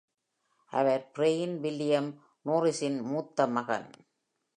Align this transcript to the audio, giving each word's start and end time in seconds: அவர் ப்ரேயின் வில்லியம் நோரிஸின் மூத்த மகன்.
அவர் 0.71 1.11
ப்ரேயின் 1.17 1.59
வில்லியம் 1.59 2.09
நோரிஸின் 2.45 3.01
மூத்த 3.01 3.47
மகன். 3.47 3.89